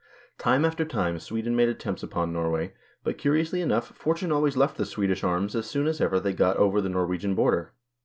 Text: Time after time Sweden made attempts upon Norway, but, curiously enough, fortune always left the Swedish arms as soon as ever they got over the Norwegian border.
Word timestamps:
Time 0.39 0.65
after 0.65 0.83
time 0.83 1.19
Sweden 1.19 1.55
made 1.55 1.69
attempts 1.69 2.01
upon 2.01 2.33
Norway, 2.33 2.73
but, 3.03 3.19
curiously 3.19 3.61
enough, 3.61 3.95
fortune 3.95 4.31
always 4.31 4.57
left 4.57 4.77
the 4.77 4.85
Swedish 4.87 5.23
arms 5.23 5.55
as 5.55 5.67
soon 5.67 5.85
as 5.85 6.01
ever 6.01 6.19
they 6.19 6.33
got 6.33 6.57
over 6.57 6.81
the 6.81 6.89
Norwegian 6.89 7.35
border. 7.35 7.73